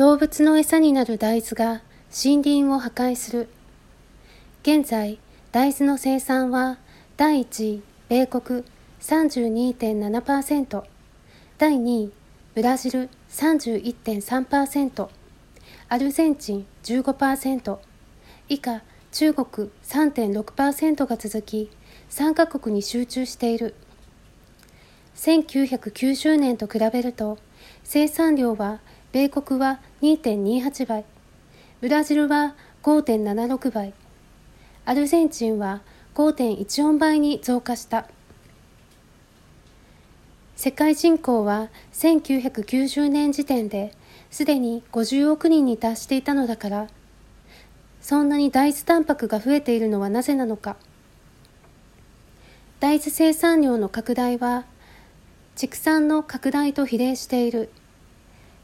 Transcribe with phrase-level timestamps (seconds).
[0.00, 3.50] 動物の餌になる大豆が森林を破壊する。
[4.62, 5.18] 現在、
[5.52, 6.78] 大豆の生産は
[7.18, 8.64] 第1位、米国
[9.02, 10.84] 32.7%、
[11.58, 12.12] 第2位、
[12.54, 15.08] ブラジル31.3%、
[15.90, 17.78] アルゼンチン15%、
[18.48, 18.82] 以下
[19.12, 21.70] 中国3.6%が続き、
[22.08, 23.74] 3カ国に集中している。
[25.16, 27.36] 1990年と比べると、
[27.84, 28.80] 生産量は
[29.12, 31.04] 米国は2.28倍、
[31.80, 33.92] ブラジルは5.76倍、
[34.84, 35.80] アルゼンチンは
[36.14, 38.06] 5.14倍に増加した。
[40.54, 43.94] 世界人口は1990年時点で
[44.30, 46.86] すでに50億人に達していたのだから、
[48.00, 50.76] そんなに大豆タンパクが増えているのはなぜなのか。
[52.78, 54.66] 大豆生産量の拡大は
[55.56, 57.70] 畜産の拡大と比例している。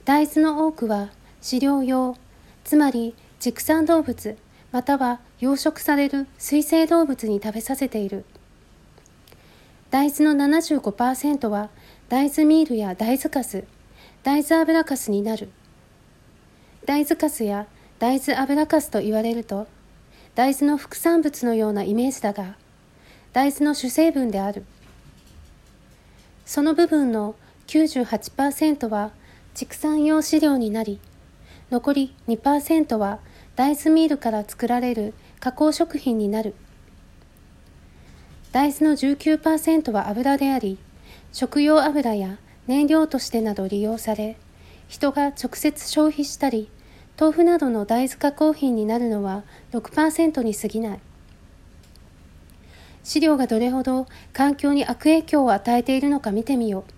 [0.07, 1.09] 大豆の多くは
[1.43, 2.17] 飼料用、
[2.63, 4.39] つまり畜産動物
[4.71, 8.25] または養殖される水生動物に食べさせている。
[9.91, 11.71] 大豆の75%は
[12.09, 13.65] 大豆ミールや大豆かす、
[14.23, 15.51] 大豆油かすになる。
[16.85, 17.67] 大豆かすや
[17.99, 19.67] 大豆油かすと言われると、
[20.37, 22.55] 大豆の副産物のようなイメージだが、
[23.33, 24.65] 大豆の主成分である。
[26.45, 27.35] その部分の
[27.67, 29.11] 98%は
[29.57, 31.01] 畜産用飼料になり、
[31.71, 33.21] 残り2%は
[33.57, 36.55] 大豆ミールから作られる加工食品になる。
[38.53, 40.77] 大豆の19%は油であり、
[41.33, 44.37] 食用油や燃料としてなど利用され、
[44.89, 46.69] 人が直接消費したり、
[47.19, 51.01] 豆腐などの大豆加工品になるのは6%に過ぎない。
[53.05, 56.96] 飼料がどれほど環境に悪影響を与えているのか見てみよう。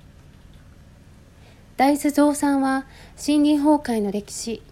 [1.78, 2.86] 大豆増産は
[3.24, 4.62] 森林崩壊の歴史、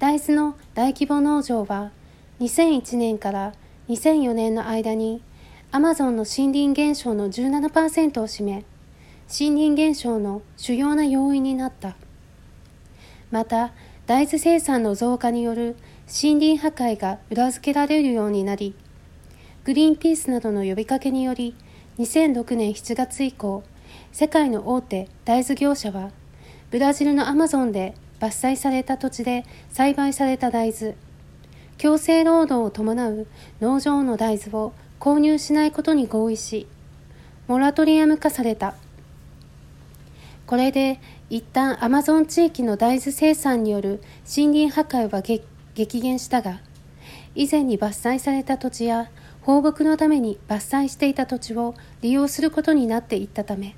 [0.00, 1.92] 大豆の大規模農場は
[2.40, 3.52] 2001年から
[3.88, 5.22] 2004年の間に
[5.70, 8.64] アマゾンの森林減少の17%を占め
[9.30, 11.94] 森林減少の主要な要因になった。
[13.30, 13.72] また
[14.08, 15.76] 大豆生産の増加による
[16.08, 18.74] 森林破壊が裏付けられるようになり
[19.62, 21.54] グリーンピースなどの呼びかけにより
[21.98, 23.62] 2006年7月以降
[24.12, 26.10] 世界の大手大豆業者は
[26.70, 30.94] ブラジルのアマゾンで伐採された土地で栽培された大豆
[31.76, 33.26] 強制労働を伴う
[33.60, 36.66] 農場の大豆を購入しないことに合意し
[37.46, 38.74] モラトリアム化された。
[40.46, 45.22] これで一旦アマゾン地域の大豆生産による森林破壊は
[45.74, 46.60] 激減したが
[47.34, 49.10] 以前に伐採された土地や
[49.42, 53.74] 放牧のために伐採していた土地を利用することになっていったため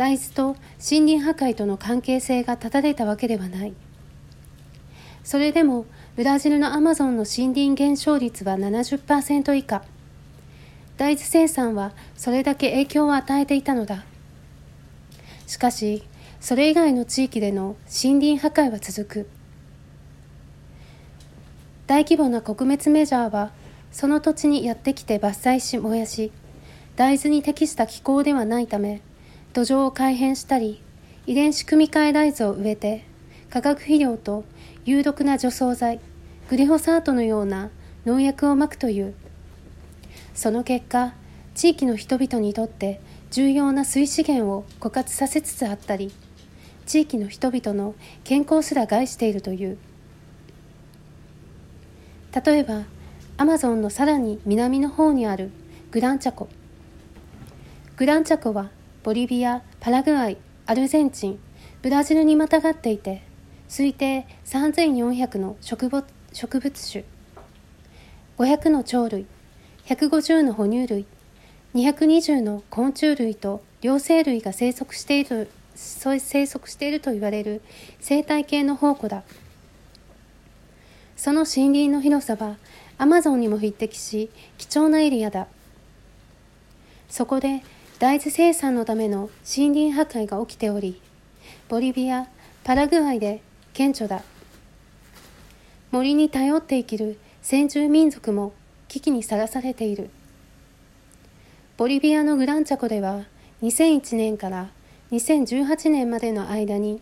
[0.00, 3.74] 大豆と森林破壊との関係性が断たれたわけではない。
[5.22, 5.84] それでも
[6.16, 9.84] ブラジルのアマゾンの森林減少率は70%以下。
[10.96, 14.04] 大豆生産はそれだけ影響を与えていたのだ。
[15.46, 16.02] しかし、
[16.40, 19.28] それ以外の地域での森林破壊は続く。
[21.86, 23.50] 大規模な国滅メジャーは、
[23.90, 26.32] その土地にやってきて伐採し燃やし、
[26.96, 29.00] 大豆に適した気候ではないため、
[29.52, 30.82] 土壌を改変したり、
[31.26, 33.04] 遺伝子組み換え大豆を植えて、
[33.50, 34.44] 化学肥料と
[34.84, 36.00] 有毒な除草剤、
[36.48, 37.70] グリホサートのような
[38.06, 39.14] 農薬をまくという。
[40.34, 41.14] その結果、
[41.54, 43.00] 地域の人々にとって
[43.30, 46.12] 重要な水資源を枯渇させつつあったり、
[46.86, 49.78] 地域の人々の健康すら害しているという。
[52.44, 52.84] 例えば、
[53.40, 55.50] アマゾンのさらに南の方にある
[55.92, 56.50] グランチャコ。
[57.96, 58.68] グランチャコは
[59.02, 60.36] ボリビア、パラグアイ、
[60.66, 61.38] アルゼンチン、
[61.80, 63.22] ブラジルにまたがっていて、
[63.66, 67.04] 推定3400の植物植物種、
[68.36, 69.26] 500の鳥類、
[69.86, 71.06] 150の哺乳類、
[71.74, 77.62] 220の昆虫類と両生類が生息している生息していると言われる
[78.00, 79.22] 生態系の宝庫だ。
[81.16, 82.56] その森林の広さは
[83.00, 85.46] アマゾンにも匹敵し貴重なエリアだ。
[87.08, 87.62] そこで
[87.98, 91.00] 大豆生産のための森林破壊が起きており、
[91.70, 92.28] ボリビア、
[92.62, 93.40] パラグアイで
[93.72, 94.22] 顕著だ。
[95.90, 98.52] 森に頼って生きる先住民族も
[98.88, 100.10] 危機にさらされている。
[101.78, 103.22] ボリビアのグランチャコでは
[103.62, 104.68] 2001年から
[105.10, 107.00] 2018年までの間に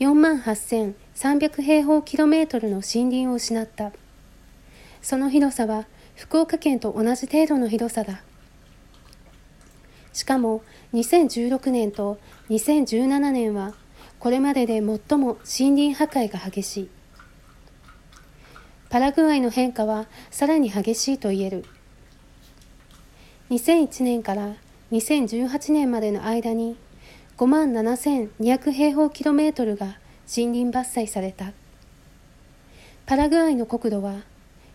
[0.00, 3.92] 4万8300平方キロメートルの森林を失った。
[5.04, 5.84] その広さは
[6.16, 8.22] 福岡県と同じ程度の広さだ。
[10.14, 10.62] しかも
[10.94, 12.18] 2016年と
[12.48, 13.74] 2017年は
[14.18, 16.90] これまでで最も森林破壊が激しい。
[18.88, 21.66] パラグアイの変化はさらに激しいと言える。
[23.50, 24.54] 2001年から
[24.90, 26.78] 2018年までの間に
[27.36, 29.98] 5万7200平方キロメートルが
[30.34, 31.52] 森林伐採された。
[33.04, 34.22] パラグアイの国土は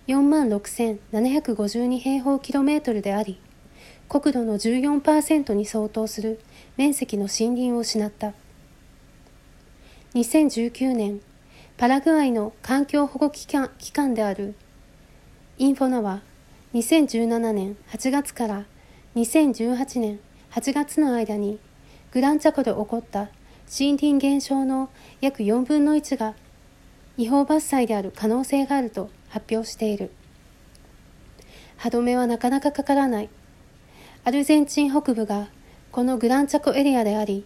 [0.09, 3.39] 4万6752平方キロメートルであり、
[4.09, 6.39] 国土の14%に相当する
[6.77, 8.33] 面積の森林を失った。
[10.15, 11.21] 2019年、
[11.77, 14.55] パラグアイの環境保護機関機関である
[15.59, 16.23] インフォナは
[16.73, 18.65] 2017年8月から
[19.15, 20.19] 2018年
[20.49, 21.59] 8月の間に
[22.11, 23.29] グランチャコで起こった
[23.71, 24.89] 森林減少の
[25.21, 26.33] 約4分の1が
[27.19, 30.09] 違法伐採である可能性があると発表している
[31.75, 33.29] 歯止めはなかなかかからない
[34.23, 35.49] アルゼンチン北部が
[35.91, 37.45] このグランチャコエリアであり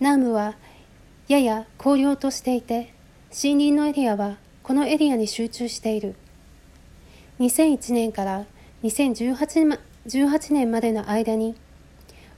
[0.00, 0.56] 南部は
[1.28, 2.94] やや荒涼としていて
[3.28, 6.16] 森林のエリアはこのエリアに集中している。
[7.38, 8.46] 2001年から
[8.82, 11.54] 2018年までの間に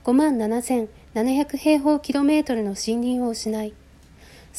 [0.04, 3.75] 5万7700平方キロメートルの森林を失い、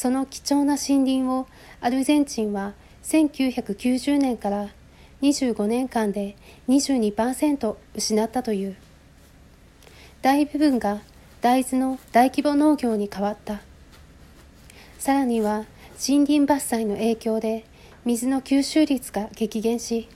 [0.00, 1.46] その貴重な森林を
[1.82, 4.70] アルゼンチンは1990年から
[5.20, 6.36] 25年間で
[6.70, 8.76] 22%失ったという。
[10.22, 11.02] 大部分が
[11.42, 13.60] 大豆の大規模農業に変わった。
[14.98, 15.66] さらには
[16.02, 17.66] 森林伐採の影響で
[18.06, 20.08] 水の吸収率が激減し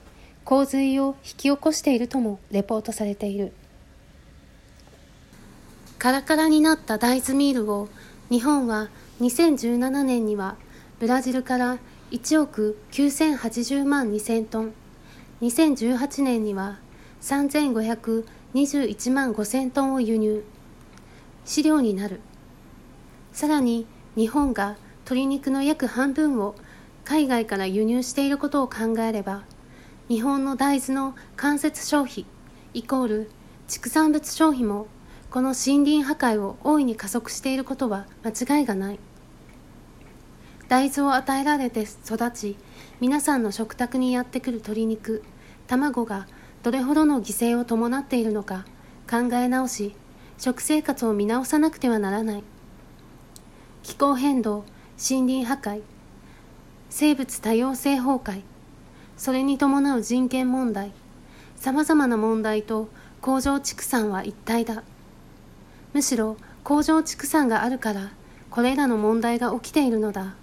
[0.45, 3.53] 洪水を引き起こしているともレポートされている
[5.99, 7.87] カラカラになった大豆ミールを
[8.31, 8.89] 日本は
[9.21, 10.57] 2017年には
[10.99, 11.77] ブラジルから
[12.11, 14.73] 1億9080万2000トン。
[15.41, 16.79] 2018年には
[17.21, 20.43] 3521万5000トンを輸入。
[21.45, 22.19] 飼料になる。
[23.31, 24.75] さらに日本が
[25.05, 26.55] 鶏肉の約半分を
[27.05, 29.43] 海外から輸入していることを考えれば
[30.07, 32.25] 日本の大豆の間接消費
[32.73, 33.31] イコール
[33.67, 34.87] 畜産物消費も
[35.29, 38.99] この森林破壊を大いに加速していることは間違いがない。
[40.67, 42.57] 大豆を与えられて育ち
[42.99, 45.23] 皆さんの食卓にやってくる鶏肉
[45.67, 46.27] 卵が
[46.63, 48.65] どれほどの犠牲を伴っているのか
[49.09, 49.95] 考え直し
[50.39, 52.43] 食生活を見直さなくてはならない。
[53.83, 54.65] 気候変動
[54.97, 55.81] 森林破壊
[56.89, 58.41] 生物多様性崩壊
[59.15, 60.91] それに伴う人権問題
[61.55, 62.89] さまざまな問題と
[63.21, 64.83] 工場畜産は一体だ。
[65.93, 68.11] むしろ工場畜産があるから
[68.49, 70.35] これらの問題が起きているのだ。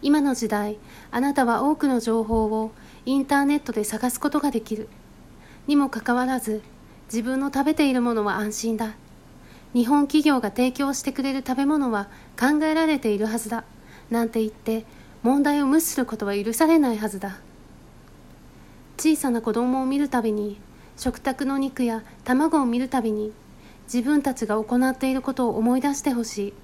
[0.00, 0.78] 今の時代
[1.10, 2.70] あなたは多くの情報を
[3.04, 4.88] インターネットで探すことができる。
[5.66, 6.62] にもかかわらず
[7.06, 8.94] 自分の食べているものは安心だ。
[9.74, 12.08] 日本企業が提供してくれる食べ物は
[12.38, 13.64] 考えられているはずだ。
[14.10, 14.86] なんて言って
[15.22, 17.40] 問題を無視することは許されないはずだ。
[18.96, 20.58] 小さな子供を見るたびに
[20.96, 23.32] 食卓の肉や卵を見るたびに
[23.84, 26.54] 自分たちが行っていることを思い出してほしい。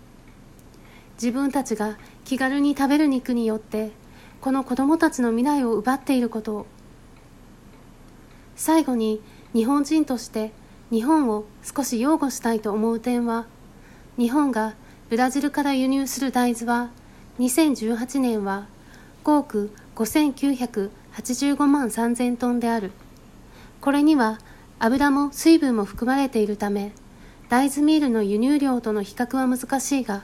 [1.14, 3.92] 自分たちが気軽に食べる肉によって
[4.40, 6.56] この子供たちの未来を奪っていること。
[6.56, 6.66] を
[8.56, 9.20] 最後に
[9.52, 10.52] 日本人として
[10.90, 13.46] 日本を少し擁護したいと思う点は
[14.16, 14.74] 日本が
[15.10, 16.90] ブラジルから輸入する大豆は
[17.40, 18.66] 2018年は
[19.24, 22.92] 5億5985万3000トンである。
[23.80, 24.38] これには
[24.78, 26.92] 油も水分も含まれているため
[27.48, 30.22] 大豆ミールの輸入量との比較は難しいが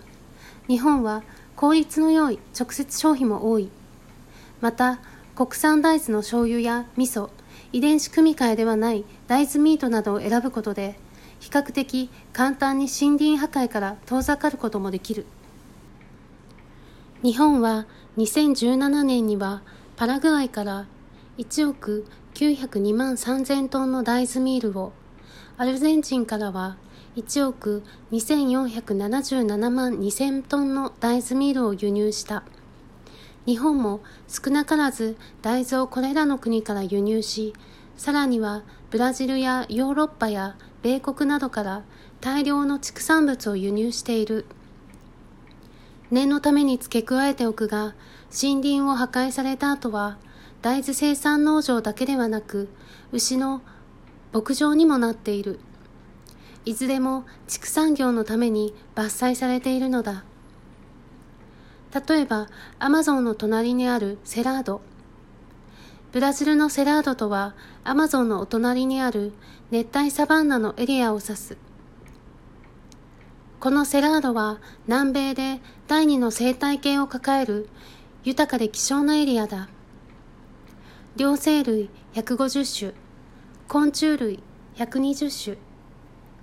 [0.67, 1.23] 日本は
[1.61, 3.69] 効率の良い直接消費も多い。
[4.63, 4.99] また
[5.35, 7.29] 国産大豆の醤油や味噌
[7.71, 10.99] 遺伝子組み換えではない大豆ミートなどを選ぶことで
[11.39, 15.27] 比較的簡単に森林破壊から遠ざかることもできる。
[17.23, 17.85] 日本は
[18.17, 19.61] 2017年には
[19.97, 20.87] パラグアイから
[21.37, 24.95] 1億902万3000トンの大豆ミールを
[25.59, 26.79] アルゼンチンからは
[27.17, 32.45] 1億2477万2000トンの大豆ミールを輸入した。
[33.47, 37.55] 日本も少なからず大豆をこれらの国から輸入し
[37.97, 41.83] さらにはブラジルやヨーロッパや米国などから
[42.21, 44.47] 大量の畜産物を輸入している。
[46.13, 47.95] 念のために付け加えておくが
[48.31, 50.19] 森林を破壊された後は
[50.63, 52.69] 大豆生産農場だけではなく
[53.11, 53.63] 牛の
[54.33, 55.59] 牧場にもなっている。
[56.65, 60.25] いずれも畜産業のために伐採されているのだ
[62.09, 62.49] 例えば
[62.79, 64.81] アマゾンの隣にあるセラード
[66.13, 69.33] ブラジルのセラードとはアマゾンのお隣にある
[69.71, 71.57] 熱帯サバンナのエリアを指す。
[73.61, 77.69] このセラードは南米で第二の生態系を抱える
[78.25, 79.69] 豊かで希少なエリアだ。
[81.15, 83.01] 両生類150種、
[83.69, 84.43] 昆虫類
[84.77, 85.70] 120種、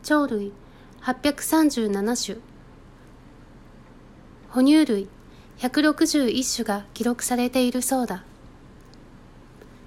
[0.07, 0.51] 鳥類。
[1.01, 2.39] 837種、
[4.49, 5.09] 哺乳類。
[5.57, 8.23] 161種が記録されているそうだ。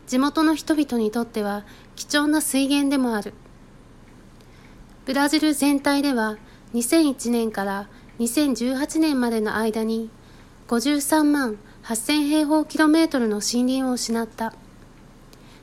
[0.06, 1.64] 地元の人々にとっては
[1.96, 3.32] 貴重な水源でもある。
[5.06, 6.36] ブラジル全体では
[6.74, 10.10] 2001年から2018年までの間に
[10.68, 14.52] 53万8000平方キロメートルの森林を失った。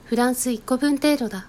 [0.05, 1.47] フランス1個分程度だ。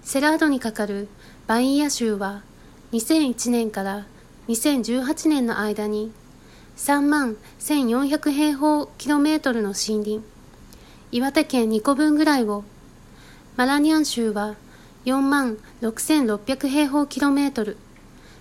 [0.00, 1.08] セラードにかかる
[1.46, 2.42] バインヤ州は
[2.90, 4.06] 2001年から
[4.48, 6.10] 2018年の間に
[6.76, 10.20] 3万1400平方キロメートルの森林
[11.12, 12.64] 岩手県2個分ぐらいを
[13.56, 14.56] マラニャン州は
[15.04, 17.76] 4万6600平方キロメートル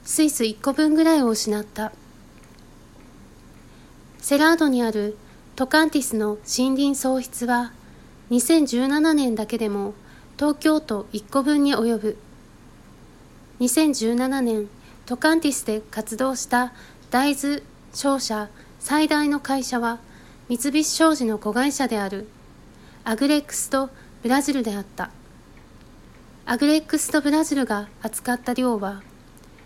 [0.04, 1.92] スイス1個分ぐらいを失った。
[4.20, 5.18] セラードにある
[5.56, 7.72] トカンティスの森林喪失は
[8.32, 9.94] 2017年だけでも
[10.38, 12.18] 東京都1個分に及ぶ。
[13.60, 14.68] 2017年
[15.06, 16.74] トカンティスで活動した
[17.10, 17.62] 大豆
[17.94, 20.00] 商社最大の会社は
[20.50, 22.28] 三菱商事の子会社である
[23.06, 23.90] アグレックスと
[24.24, 25.12] ブラジルであった。
[26.48, 29.02] アグレックスとブラジルが扱った量は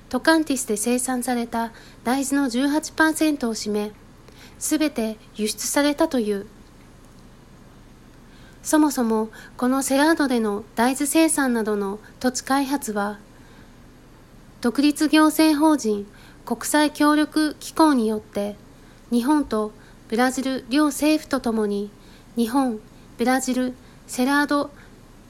[0.09, 1.71] トカンティスで生産された
[2.03, 3.91] 大豆の18%を占め、
[4.57, 6.47] すべて輸出されたという。
[8.61, 13.19] そもそもこのセラードでの大豆生産などの土地開発は、
[14.61, 16.05] 独立行政法人
[16.45, 18.55] 国際協力機構によって
[19.11, 19.71] 日本と
[20.09, 21.91] ブラジル両政府とともに
[22.35, 22.79] 日本、
[23.17, 23.73] ブラジル、
[24.07, 24.71] セラード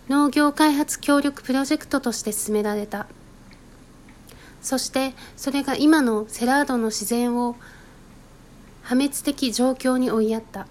[0.07, 3.07] 農業開発協力プロジェクトとして進められた。
[4.61, 7.55] そしてそれが今のセラードの自然を
[8.83, 10.67] 破滅的状況に追いやった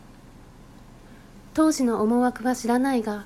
[1.54, 3.24] 当時の思惑は知らないが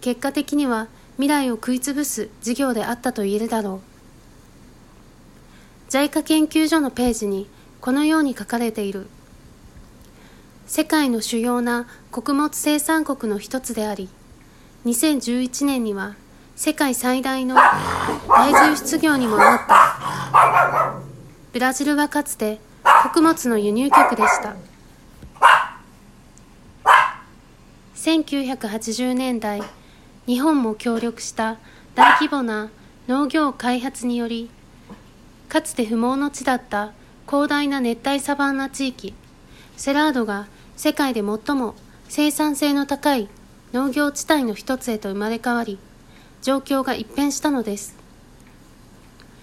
[0.00, 3.93] 結果的には未来を食いつぶす事業であったと言えるだろう
[5.94, 7.48] JICA 研究所のページに
[7.80, 9.06] このように書かれている。
[10.66, 14.08] 世界の主要な穀物生産国の一つであり
[14.86, 16.16] 2011年には
[16.56, 20.98] 世界最大の大豆輸出業にもなった。
[21.52, 22.58] ブラジルはかつて
[23.04, 24.56] 穀物の輸入国でした。
[27.94, 29.62] 1980年代
[30.26, 31.58] 日本も協力した
[31.94, 32.72] 大規模な
[33.06, 34.50] 農業開発により
[35.48, 36.92] かつて不毛の地だった
[37.26, 39.14] 広大な熱帯サバンナ地域
[39.76, 40.46] セラードが
[40.76, 41.74] 世界で最も
[42.08, 43.28] 生産性の高い
[43.72, 45.78] 農業地帯の一つへと生まれ変わり
[46.42, 47.96] 状況が一変したのです。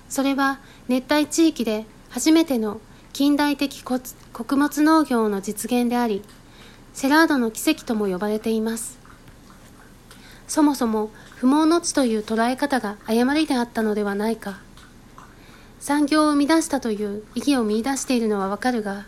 [0.08, 2.80] それは熱帯地域で初めての
[3.14, 4.02] 近代的穀
[4.56, 6.22] 物農業の実現であり、
[6.94, 9.00] セラードの奇跡とも呼ばれています。
[10.48, 14.60] そもそも不毛の地という捉え方が誤りであったのではないか。
[15.82, 19.08] 産業を生み出したという意義を見出しているのはわかるが、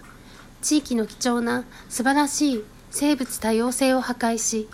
[0.64, 4.68] 地域の貴重な素晴らしい生物多様性を破壊し、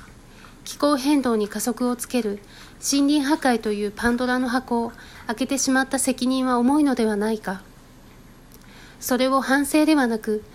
[0.63, 2.39] 気候変動に加速をつける
[2.79, 4.93] 森林破壊というパンドラの箱を
[5.27, 7.63] 開けてしまった責任は重いのではないか。
[9.01, 10.45] それを反省ではなく、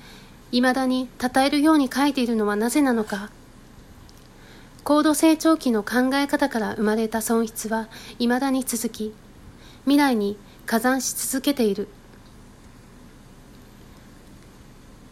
[0.50, 3.28] 未だに称えるように書いているのはなぜなのか。
[4.82, 9.12] 高度成長期の考え方から生まれた損失は未だに続き、
[9.82, 11.88] 未来に加算し続けている。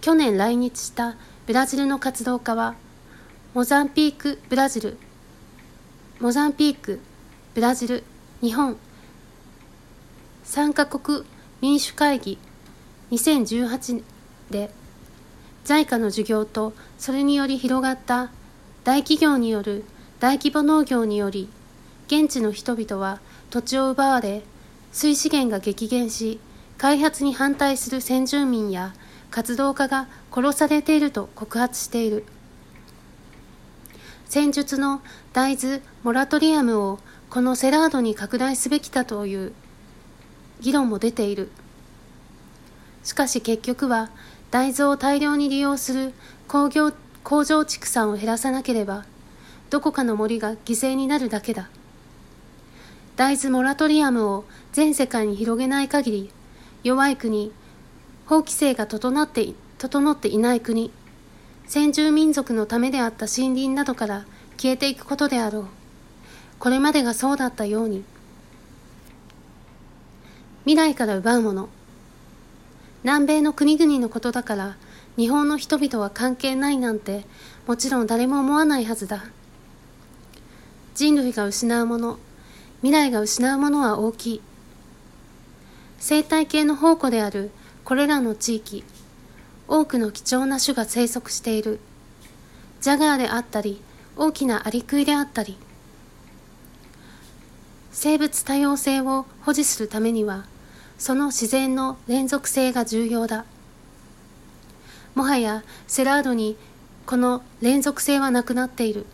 [0.01, 1.17] 去年来日した
[1.47, 2.75] ブラジルの活動家は、
[3.55, 4.97] モザンピーク・ブラジル。
[6.21, 7.01] モザンピーク、
[7.55, 8.05] ブラジル、
[8.41, 8.77] 日本。
[10.45, 11.25] 3カ国
[11.61, 12.39] 民主会議。
[13.13, 14.03] 2018
[14.51, 14.71] で
[15.67, 18.31] JICA の授業とそれにより広がった
[18.85, 19.85] 大企業による
[20.19, 21.49] 大規模農業により
[22.07, 24.43] 現地の人々は土地を奪われ
[24.93, 26.39] 水資源が激減し
[26.77, 28.95] 開発に反対する先住民や
[29.31, 32.25] 活動家が殺されていると告発している。
[34.27, 36.99] 戦術の大豆モラトリアムを
[37.31, 39.53] このセラードに拡大すべきだという
[40.61, 41.51] 議論も出ている。
[43.05, 44.11] しかし結局は
[44.51, 46.13] 大豆を大量に利用する
[46.47, 46.93] 工業
[47.25, 49.05] 工場畜産を減らさなければ
[49.71, 51.71] どこかの森が犠牲になるだけだ。
[53.15, 56.31] 大豆モラトリアムを全世界に広げない限り
[56.83, 57.53] 弱い国、
[58.27, 60.91] 法規制が整って整っていない国、
[61.67, 64.25] 先住民族のためであった森林などから
[64.57, 65.67] 消えていくことであろう。
[66.59, 68.05] これまでがそうだったように。
[70.65, 71.69] 未来から奪うもの。
[73.03, 74.77] 南米の国々のことだから
[75.17, 77.25] 日本の人々は関係ないなんて
[77.67, 79.25] もちろん誰も思わないはずだ。
[80.95, 82.19] 人類が失うもの、
[82.83, 84.41] 未来が失うものは大きい。
[86.01, 87.53] 生態系の宝庫である
[87.85, 88.85] これらの地域、
[89.69, 91.79] 多くの貴重な種が生息している。
[92.81, 93.81] ジャガーであったり、
[94.17, 95.57] 大きなアリクイであったり。
[97.93, 100.47] 生物多様性を保持するためには、
[100.99, 103.45] その自然の連続性が重要だ。
[105.15, 106.57] もはやセラードに
[107.07, 109.07] この連続性はなくなっている。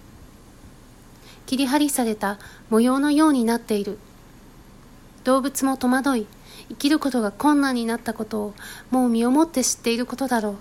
[1.49, 2.38] 切り張りされた
[2.69, 3.99] 模様のようになっている。
[5.25, 6.26] 動物も戸惑い、
[6.69, 8.55] 生きることが困難になったことを
[8.90, 10.57] もう身をもって知っていることだろう。